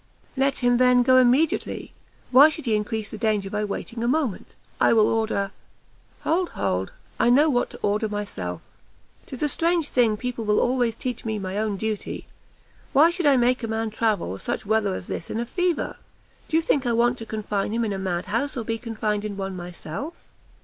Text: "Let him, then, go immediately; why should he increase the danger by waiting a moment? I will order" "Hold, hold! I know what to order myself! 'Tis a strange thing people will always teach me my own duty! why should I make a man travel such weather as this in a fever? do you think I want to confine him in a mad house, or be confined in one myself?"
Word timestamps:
"Let 0.35 0.57
him, 0.63 0.77
then, 0.77 1.03
go 1.03 1.17
immediately; 1.19 1.93
why 2.31 2.49
should 2.49 2.65
he 2.65 2.73
increase 2.75 3.11
the 3.11 3.19
danger 3.19 3.51
by 3.51 3.63
waiting 3.63 4.01
a 4.03 4.07
moment? 4.07 4.55
I 4.79 4.93
will 4.93 5.07
order" 5.07 5.51
"Hold, 6.23 6.49
hold! 6.57 6.91
I 7.19 7.29
know 7.29 7.51
what 7.51 7.69
to 7.69 7.79
order 7.83 8.09
myself! 8.09 8.61
'Tis 9.27 9.43
a 9.43 9.47
strange 9.47 9.89
thing 9.89 10.17
people 10.17 10.43
will 10.43 10.59
always 10.59 10.95
teach 10.95 11.23
me 11.23 11.37
my 11.37 11.55
own 11.55 11.77
duty! 11.77 12.25
why 12.93 13.11
should 13.11 13.27
I 13.27 13.37
make 13.37 13.61
a 13.61 13.67
man 13.67 13.91
travel 13.91 14.39
such 14.39 14.65
weather 14.65 14.95
as 14.95 15.05
this 15.05 15.29
in 15.29 15.39
a 15.39 15.45
fever? 15.45 15.97
do 16.47 16.57
you 16.57 16.63
think 16.63 16.87
I 16.87 16.93
want 16.93 17.19
to 17.19 17.25
confine 17.27 17.71
him 17.71 17.85
in 17.85 17.93
a 17.93 17.99
mad 17.99 18.25
house, 18.25 18.57
or 18.57 18.63
be 18.63 18.79
confined 18.79 19.23
in 19.23 19.37
one 19.37 19.55
myself?" 19.55 20.29